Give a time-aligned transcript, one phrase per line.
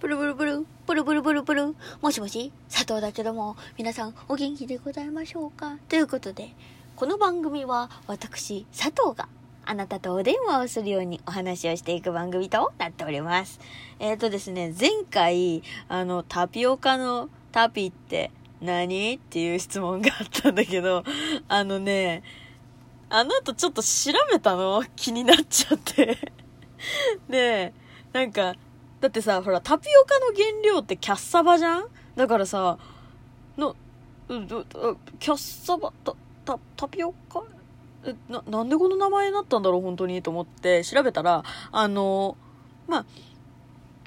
[0.00, 1.74] ブルブルブル、ブルブルブルブル。
[2.00, 5.76] もしもし、佐藤だけども、皆さんお元気でございましょうか？
[5.88, 6.54] ということで、
[6.94, 9.28] この番組は私、佐藤が
[9.64, 13.58] あなたとお電話をするようにお話をしていく番組となっております。
[13.98, 18.30] えっ、ー、とですね、前回、あの、タピオカのタピって
[18.60, 19.14] 何？
[19.16, 21.02] っていう質問があったんだけど、
[21.48, 22.22] あのね、
[23.10, 24.84] あの後ちょっと調べたの？
[24.94, 26.32] 気になっちゃって
[27.28, 27.74] で、
[28.12, 28.54] なんか、
[29.00, 31.86] だってさ、ほら、タピオカの原料ってキャッサバじゃん？
[32.16, 32.78] だからさ、
[33.56, 33.76] の、
[34.26, 34.66] キャ
[35.32, 36.14] ッサバ、た、
[36.44, 37.42] た、タピオカ？
[38.04, 42.36] え、な、なんでこの名前になったんだろう、本当にと思って調べたら、あの、
[42.86, 43.04] まあ、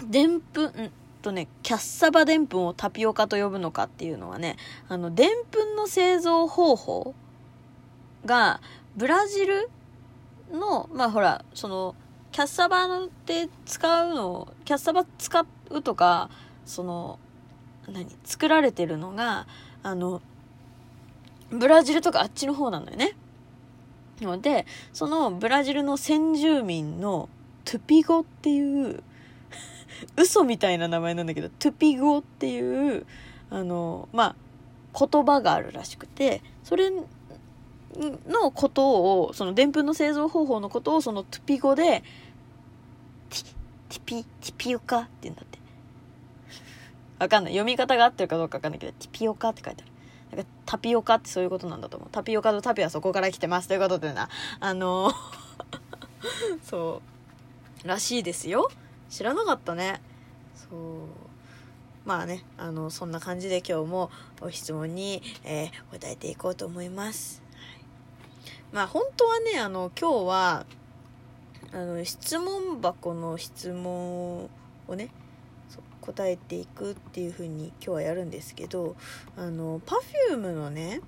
[0.10, 4.58] でんぷん、とね、キャッサバでんぷんをタピオカと呼ぶのかっていうのはね、
[4.90, 7.14] あの、でんぷんの製造方法
[8.26, 8.60] が、
[8.98, 9.70] ブラジル
[10.52, 11.96] の、まあほら、その、
[12.32, 12.88] キャッサバ
[13.26, 16.30] で使うの、キャッサバ使うとか、
[16.66, 17.20] その、
[17.92, 19.48] 何、作られてるのが、
[19.84, 20.22] あの、
[21.50, 23.16] ブラジルとかあっちの方なんだよね。
[24.22, 27.28] ので、そのブラジルの先住民の
[27.66, 29.04] トゥピゴっていう
[30.18, 33.06] 嘘みたいな名前なんだけど、トゥピゴっていう、
[33.50, 34.36] あの、ま
[34.94, 42.04] あ、言葉があるらしくて、それのことを、その、でんぷんの製造方法のことを、そのトゥピ語で、
[43.92, 45.60] ティピ、ティピオカって言うんだって。
[47.20, 47.54] わかんない。
[47.54, 49.92] 読み方が合ってるかどうかわかんないけど、ティピオカって書いてある。
[50.38, 52.10] なんかタピオカってそういうことなんだと思う。
[52.10, 53.68] タピオカとタピはそこから来てます。
[53.68, 54.30] ということでな。
[54.62, 55.12] あの
[56.64, 57.02] そ
[57.84, 58.72] う、らしいですよ。
[59.10, 60.02] 知らなかったね。
[60.56, 60.80] そう。
[62.06, 67.44] まあね、あの、そんな感じで今日もお質問に、えー、答えていこうと思います。
[68.72, 70.66] まあ本当はね、あの、今日は、
[71.74, 74.50] あの、質問箱の質問
[74.88, 75.10] をね、
[76.02, 78.96] 答えていくっていう風に今日はやるんですけど、
[79.38, 81.02] あの、Perfume のね、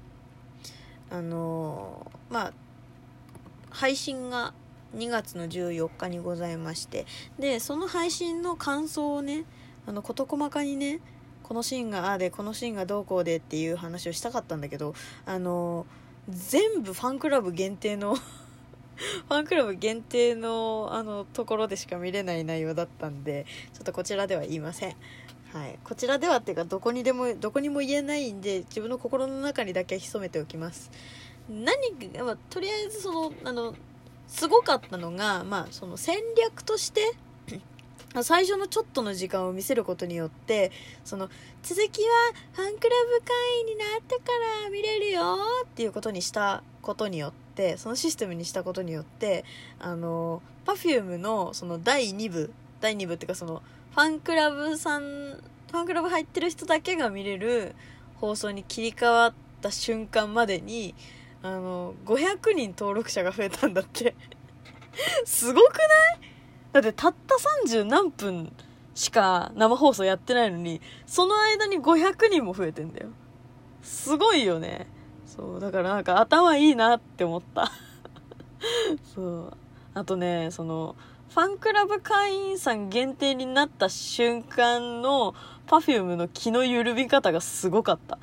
[1.09, 2.53] あの、まあ、
[3.71, 4.53] 配信が
[4.95, 7.05] 2月の14日にございまして、
[7.39, 9.45] で、その配信の感想をね、
[9.85, 11.01] あの、事細かにね、
[11.41, 14.93] このシーンがああで、このシーンがどうこうでっていう話をしたかったんだけど、
[15.25, 15.85] あの、
[16.29, 18.15] 全部ファンクラブ限定の
[19.27, 24.95] ファンクラブ限定のあのところでしか見れない内容だったんでちょっとこちらでは言いません。
[25.53, 25.77] はい。
[25.83, 30.91] こちらではっていうかどこにでもどこにも言えないんで自分の心の中にだけ潜めておきます。
[31.49, 31.91] 何
[32.23, 33.75] まあ、とりあえずそのあの
[34.27, 37.13] すごかったのがまあその戦略として
[38.21, 40.71] 最初のちょっとの時間を見せることによって、
[41.03, 41.29] その、
[41.63, 42.09] 続きは
[42.51, 44.21] ファンクラブ会員になってか
[44.63, 49.43] ら見れるよっていうことにしたことによって、そのシステムにしたことによって、
[49.79, 53.63] あの、Perfume のその第2部、第2部っていうかその、
[53.95, 57.73] ファンクラブさん、ファンクラブ入ってる人だけが見れる
[58.17, 60.93] 放送に切り替わった瞬間までに、
[61.41, 64.15] あの、500人登録者が増えたんだって
[65.25, 66.19] すごくない？
[66.73, 68.51] だってたった30何分
[68.95, 73.09] しか生放送やってないのに、その間に500人も増えてんだよ。
[73.81, 74.87] すごいよね。
[75.35, 77.71] そう、だからなんか頭いいなって思った。
[79.15, 79.57] そう。
[79.93, 80.95] あとね、その、
[81.29, 85.33] ファンクラブ会員さん限定になった瞬間の
[85.67, 88.19] Perfume の気の緩み方がすごかった。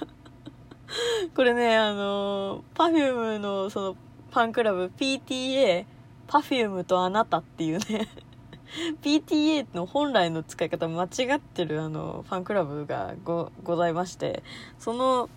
[1.34, 3.96] これね、あの、Perfume のその
[4.32, 5.84] ファンクラブ PTA
[6.26, 8.08] パフュームとあなたっていうね
[9.02, 14.42] PTA の本来の使い方間違ってるあのファンクラブがごございまして
[14.78, 15.28] その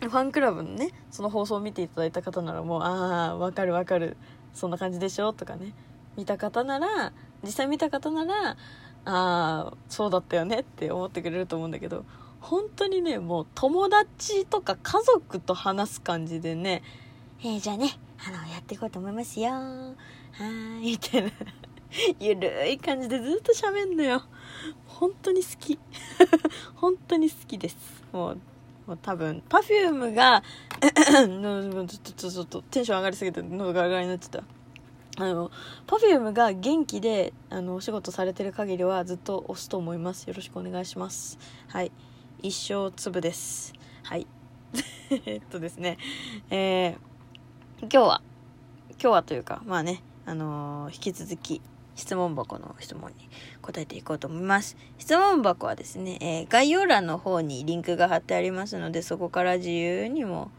[0.00, 4.16] ファンクラブのねその放送を見ていただいた方ならもうああわかるわかる
[4.54, 5.74] そんな感じでしょとかね
[6.16, 8.56] 見た方なら実際見た方ならあ
[9.04, 12.04] あそうだったよねって思ってくれると思うんだけど
[12.40, 16.82] 本当にねもう友達とか家族と話す感じでね
[17.40, 19.50] えー、じゃあねあのやっていこうと思いますよ。
[19.50, 19.94] は
[20.82, 21.30] いみたいな
[22.20, 24.22] ゆるい感じでずっと喋んのよ。
[24.86, 25.78] 本当に好き。
[26.74, 27.76] 本当に好きです。
[28.12, 28.38] もう
[28.88, 30.42] もう多分 Perfume が
[30.80, 34.44] ちょっとちょっとテンション上がりすぎて喉が上がりになっちゃった。
[35.22, 35.50] あの
[35.86, 40.24] Perfume が元気であのお仕事されてる限りはずっと押すと思います。
[40.24, 41.38] よろしくお願いします。
[41.68, 41.92] はい。
[42.40, 43.74] 一生粒です。
[44.04, 44.26] はい。
[45.26, 45.98] えっとですね。
[46.48, 48.22] えー、今日は
[48.92, 51.60] 今日はというか、まあね、あのー、引き続き、
[51.98, 53.28] 質問箱の質問に
[53.60, 54.76] 答えていこうと思います。
[54.98, 60.52] 質問箱はですね、えー、概要欄の方にリンクが貼ってありますので、そこから自由にも、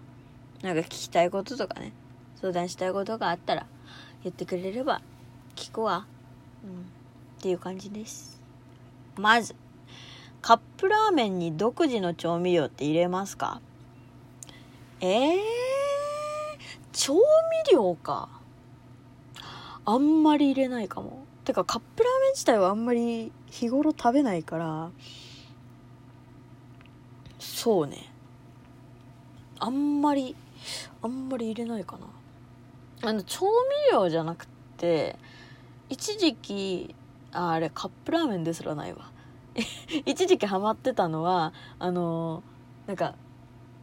[0.62, 1.94] なんか聞きたいこととかね、
[2.42, 3.66] 相談したいことがあったら、
[4.24, 5.02] 言ってくれれば、
[5.56, 6.06] 聞くわ。
[6.64, 6.82] うん。
[6.82, 8.42] っていう感じです。
[9.16, 9.56] まず、
[10.42, 13.62] カップラーメンに独自の調味料って入れますか？
[15.00, 15.40] えー、
[16.92, 17.22] 調味
[17.72, 18.28] 料か。
[19.86, 21.26] あんまり入れないかも。
[21.50, 24.92] てか、カップラーメン自体はあんまり日頃食べないから、
[27.40, 28.14] そうね。
[29.58, 30.36] あんまり、
[31.02, 33.10] あんまり入れないかな。
[33.10, 34.46] あの、調味料じゃなく
[34.78, 35.18] て、
[35.90, 36.94] 一時期、
[37.32, 39.10] ああれ、カップラーメンですらないわ。
[40.06, 42.44] 一時期ハマってたのは、あの
[42.86, 43.16] なんか、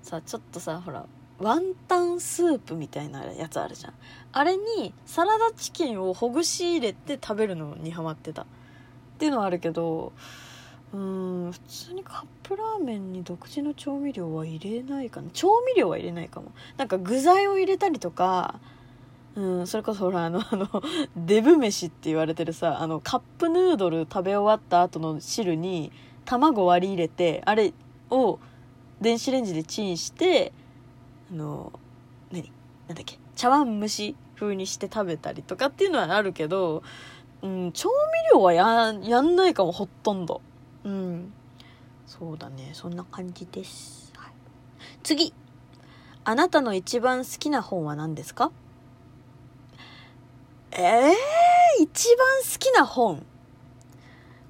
[0.02, 1.04] さ、ちょっとさ、ほら、
[1.38, 3.94] ワンタンスープみたいなやつあるじゃん。
[4.32, 8.42] あれにサラダチキンをほぐし入れて食べるのにハマってた。
[8.42, 8.46] っ
[9.18, 10.12] ていうのはあるけど、
[10.92, 15.30] うん、普通にカップラーメンに独自の調味料は入れないかな。
[15.30, 16.52] 調味料は入れないかも。
[16.76, 18.60] なんか具材を入れたりとか、
[19.34, 20.68] うん、それこそほら、あの、 あの、
[21.16, 25.92] デブ飯って言われてるさ、あの、カップヌードル食べ終わった後の汁に
[26.24, 27.74] 卵割り入れて、あれ
[28.10, 28.38] を
[29.00, 30.52] 電子レンジでチンして、
[31.30, 31.72] あの、
[32.30, 32.52] 何？
[32.88, 33.18] なんだっけ？
[33.34, 36.82] 茶碗蒸し風にして食べたりとかっていうのはあるけど、
[37.42, 37.94] うん、調味
[38.34, 40.40] 料はや、やんないかも、ほとんど。
[40.84, 41.32] うん。
[42.06, 42.70] そうだね。
[42.72, 44.12] そんな感じです。
[44.16, 44.32] はい、
[45.02, 45.34] 次。
[46.24, 48.50] あなたの一番好きな本は何ですか？
[50.72, 53.24] ええー、一番好きな本。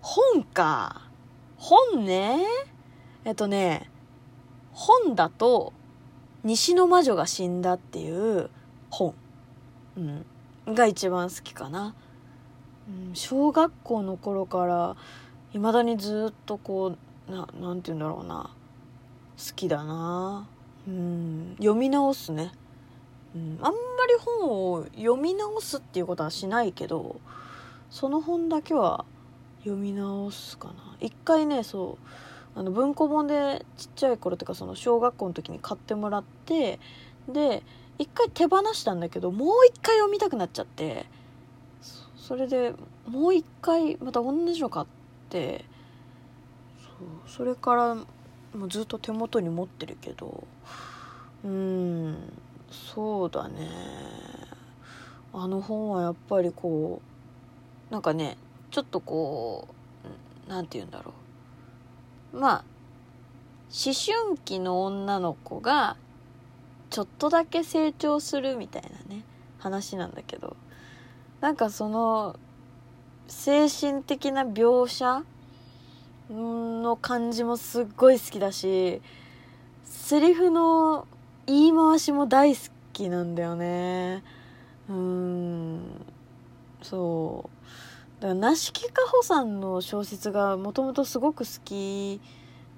[0.01, 1.03] 本か。
[1.57, 2.45] 本ね。
[3.25, 3.91] えっとね、
[4.73, 5.73] 本だと、
[6.45, 8.51] 西の魔女が死んだっていう
[8.91, 9.15] 本、
[9.97, 10.25] うん、
[10.75, 11.95] が一番好きかな、
[12.89, 14.97] うん、小学校の頃から
[15.53, 16.97] 未だにずっとこ
[17.29, 18.51] うななんて言うんだろうな。
[19.39, 20.49] 好きだな。
[20.89, 21.57] うん。
[21.59, 22.53] 読み直すね、
[23.35, 23.73] うん、あんま
[24.09, 27.21] り本を読み直すっていうことはしないけど
[27.91, 29.05] その本だけは
[29.61, 30.97] 読み直すかな。
[31.01, 32.07] 一回ねそう
[32.57, 36.81] あの文庫本でちっちゃい頃とかその小学校の時に買ってもらって
[37.29, 37.63] で
[37.99, 41.05] 一回手放したんだけどもう一回読みたくなっちゃって
[42.17, 42.73] それで
[43.07, 44.87] もう一回また同じの買っ
[45.29, 45.67] て
[47.27, 48.07] それからも
[48.65, 50.47] うずっと手元に持ってるけど
[51.45, 52.17] うん
[52.71, 53.69] そうだね。
[55.33, 57.03] あの本はやっぱりこ
[57.91, 58.39] うなんかね
[58.71, 59.69] ちょっとこ
[60.49, 61.26] う何て言うんだろう。
[62.37, 62.65] まあ
[63.69, 65.97] 思春期の女の子が
[66.91, 69.25] ちょっとだけ成長するみたいなね
[69.59, 70.57] 話なんだけど。
[71.41, 72.37] なんかその
[73.29, 75.23] 精神的な描写
[76.31, 79.03] の感じもすっごい好きだし
[79.85, 81.07] セリフの
[81.47, 82.61] 言い回しも大好
[82.93, 84.25] きなんだよね。
[84.89, 85.83] うん
[86.83, 87.51] そう。
[88.21, 92.21] だから梨木かほさんの小説がもともとすごく好き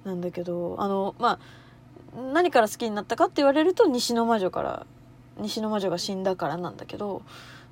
[0.03, 1.39] なんだけどあのま
[2.15, 4.85] あ何から好きになったかって言われると西の魔女から
[5.37, 7.21] 西の魔女が死んだからなんだけど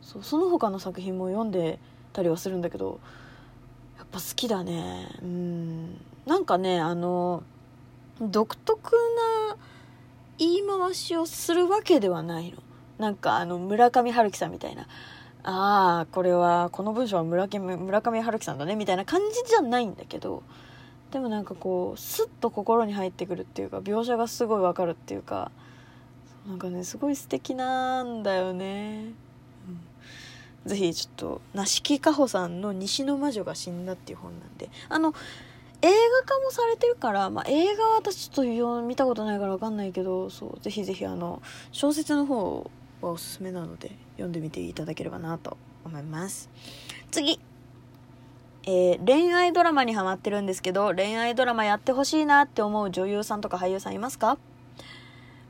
[0.02, 1.80] そその他の作品も読んで
[2.14, 3.00] たりはするんだけど
[3.98, 5.10] やっぱ好きだね。
[5.22, 5.98] うん。
[6.26, 7.44] なんかねあの
[8.22, 8.92] 独特
[9.50, 9.58] な
[10.38, 12.58] 言い回しをするわけではないの。
[13.00, 14.88] なんかあの村上春樹さんみたいな
[15.50, 20.44] ああこれはこの文章は村上村上春樹さんだねみたいな感じじゃないんだけど
[21.12, 25.52] でもなんかこうスッと心に入ってくるっていうか描写がすごいわかるっていうか
[26.46, 29.14] なんかねすごい素敵なんだよね、
[30.66, 34.70] うん、ぜひちょっと梨木かほさんの「西の魔女が死んだ」っていう本なんで。
[34.90, 35.14] あの
[35.80, 35.94] 映画
[36.26, 41.40] 化もされてるから、まあ、映画は私ちょっと見たことないから分かんないけどそうぜひぜひあの
[41.72, 46.50] 小説の方はおすすめなので読んでみていただければなと思います。
[47.12, 47.40] 次。
[48.70, 54.38] えー、恋愛ドラマにハマってるんですけど恋愛ドラマやってほしいなって思う女優さんとか俳優さんいますか？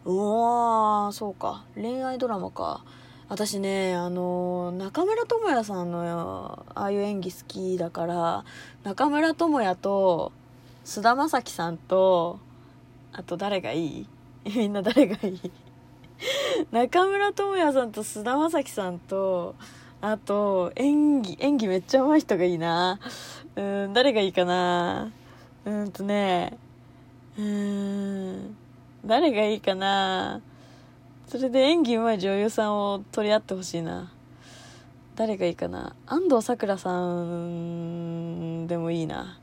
[0.05, 1.65] うわーそうか。
[1.75, 2.83] 恋愛ドラマか。
[3.29, 8.45] 私ねあの中村倫也さんのああいう演技好きだから
[8.83, 10.31] 中村倫也と
[10.85, 12.39] 菅田将暉さんと
[13.11, 14.07] あと誰がいい？
[14.55, 15.51] みんな誰がいい？
[16.71, 19.55] 中村倫也さんと菅田将暉さんと、
[20.01, 22.99] あと、演技、演技めっちゃ上手い人がいいな。
[23.55, 25.11] うん、誰がいいかな。
[25.65, 26.57] うんとね、
[27.37, 28.55] うん、
[29.05, 30.41] 誰がいいかな。
[31.27, 34.11] それで演技上手い女優さんを取り合ってほしいな。
[35.15, 35.95] 誰がいいかな。
[36.05, 39.39] 安藤サクラさんでもいいな。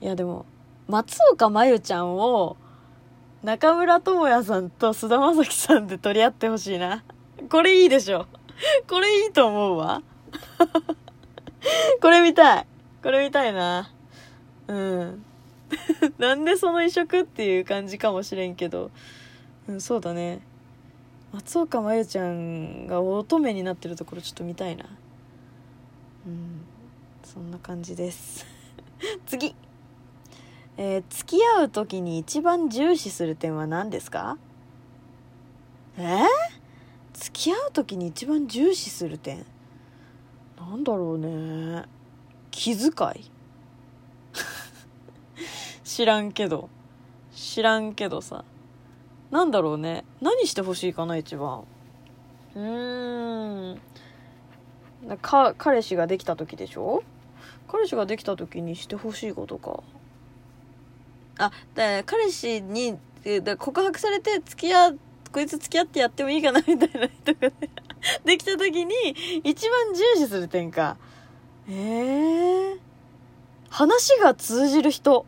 [0.00, 0.46] いやでも、
[0.88, 2.56] 松岡真優ちゃんを
[3.44, 7.04] 中村智也さんと菅田将暉さんで取り合ってほしいな。
[7.50, 8.26] これいいでしょ。
[8.88, 10.02] これいいと思うわ。
[12.00, 12.66] これ見たい。
[13.02, 13.90] これ見たいな。
[14.66, 15.24] うん
[16.18, 18.90] なんでその移植っていう感じかもしれんけど
[19.68, 20.40] うんそうだね
[21.32, 24.86] 松岡真優ちゃんが乙女になってるところちょっと見たいな
[26.26, 26.64] うん
[27.22, 28.46] そんな感じです
[29.26, 29.54] 次
[30.76, 34.36] えー付き合う時に一番重視する点は何ですか？
[35.96, 36.02] え？
[36.02, 36.26] ー
[37.12, 39.46] 付き合う時に一番重視する点？
[40.58, 41.84] なんだろうね。
[42.50, 43.30] 気遣い？
[45.84, 46.68] 知らんけど。
[47.32, 48.44] 知らんけどさ。
[49.30, 50.04] なんだろうね。
[50.20, 51.64] 何してほしいかな一番？
[52.56, 53.80] うーん。
[55.20, 57.04] か彼氏ができた時でしょ？
[57.68, 59.84] 彼氏ができた時にしてほしいことか。
[61.38, 64.98] あで彼氏にえだ告白されて付き合う
[65.32, 67.50] こいつ付き合ってやってもいいかなみたいな人が
[68.24, 68.94] できた時に
[69.42, 70.96] 一番重視する点か
[71.66, 72.78] えー、
[73.70, 75.24] 話が通じる人。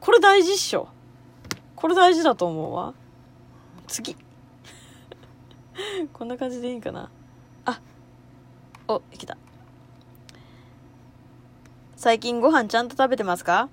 [0.00, 0.88] これ大事っしょ。
[1.76, 2.94] これ大事だと思うわ。
[3.86, 4.16] 次。
[6.14, 7.10] こんな感じでいいかな。
[7.66, 7.80] あ
[8.88, 9.36] おいけた。
[11.96, 13.68] 最近ご飯ちゃんと食べてますか？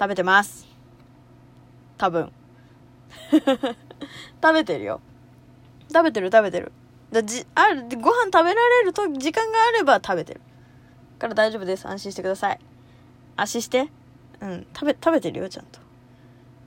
[0.00, 0.66] 食べてます。
[1.98, 2.32] 多分。
[4.42, 5.02] 食べてるよ。
[5.92, 6.72] 食べてる食べてる。
[7.12, 10.40] だじあるご飯食べられると時間があれば食べてる。
[11.18, 11.86] から大丈夫です。
[11.86, 12.58] 安心してください。
[13.36, 13.88] 安心して。
[14.40, 14.66] うん。
[14.74, 15.80] 食べ食べてるよちゃんと。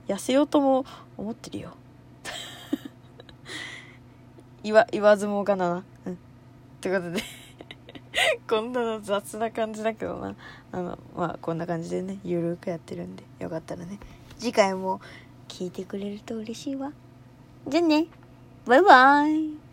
[0.06, 0.86] 痩せようとも
[1.16, 1.76] 思ってるよ。
[4.62, 5.84] 言わ言わずもがなな。
[6.06, 6.18] うん。
[6.80, 7.43] ということで。
[8.48, 10.34] こんな雑な感じだけどな。
[10.72, 13.98] あのまあこんな感じでねゆるくやってるんでよかったらね
[14.38, 15.00] 次回も
[15.48, 16.92] 聞いてくれると嬉しいわ。
[17.68, 18.06] じゃあね。
[18.66, 19.63] バイバイ。